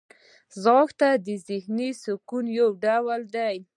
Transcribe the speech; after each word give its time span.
ځغاسته 0.61 1.09
د 1.25 1.27
ذهني 1.47 1.89
سکون 2.03 2.45
یو 2.59 2.69
ډول 2.85 3.21
دی 3.35 3.55